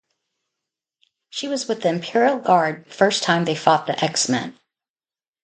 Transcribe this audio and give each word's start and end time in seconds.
She 1.29 1.47
was 1.47 1.67
with 1.67 1.83
the 1.83 1.89
Imperial 1.89 2.39
Guard 2.39 2.85
the 2.87 2.91
first 2.91 3.21
time 3.21 3.45
they 3.45 3.53
fought 3.53 3.85
the 3.85 4.03
X-Men. 4.03 4.57